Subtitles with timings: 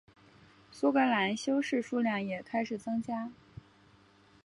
[0.71, 3.31] 苏格兰修士数量也开始增加。